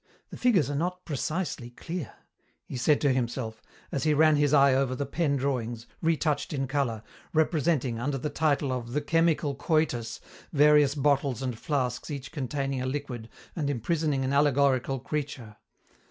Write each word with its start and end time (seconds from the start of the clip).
The 0.31 0.37
figures 0.37 0.67
are 0.67 0.75
not 0.75 1.05
precisely 1.05 1.69
clear," 1.69 2.11
he 2.65 2.75
said 2.75 2.99
to 3.01 3.13
himself, 3.13 3.61
as 3.91 4.03
he 4.03 4.15
ran 4.15 4.35
his 4.35 4.51
eye 4.51 4.73
over 4.73 4.95
the 4.95 5.05
pen 5.05 5.37
drawings, 5.37 5.85
retouched 6.01 6.53
in 6.53 6.65
colour, 6.65 7.03
representing, 7.33 7.99
under 7.99 8.17
the 8.17 8.31
title 8.31 8.71
of 8.71 8.93
"The 8.93 9.01
chemical 9.01 9.53
coitus" 9.53 10.19
various 10.51 10.95
bottles 10.95 11.43
and 11.43 11.55
flasks 11.55 12.09
each 12.09 12.31
containing 12.31 12.81
a 12.81 12.87
liquid 12.87 13.29
and 13.55 13.69
imprisoning 13.69 14.25
an 14.25 14.33
allegorical 14.33 14.97
creature. 14.97 15.57